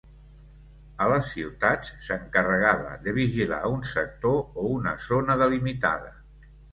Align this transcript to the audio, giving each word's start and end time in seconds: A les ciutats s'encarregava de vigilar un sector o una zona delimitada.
A 1.03 1.09
les 1.09 1.27
ciutats 1.33 1.91
s'encarregava 2.07 2.95
de 3.07 3.13
vigilar 3.17 3.59
un 3.73 3.83
sector 3.91 4.41
o 4.63 4.65
una 4.79 4.95
zona 5.09 5.37
delimitada. 5.43 6.11